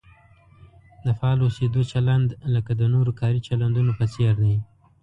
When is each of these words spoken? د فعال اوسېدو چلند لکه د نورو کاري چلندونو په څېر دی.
د 1.05 1.07
فعال 1.17 1.39
اوسېدو 1.43 1.81
چلند 1.91 2.29
لکه 2.53 2.71
د 2.79 2.81
نورو 2.93 3.11
کاري 3.19 3.39
چلندونو 3.47 3.91
په 3.99 4.05
څېر 4.13 4.33
دی. 4.43 4.57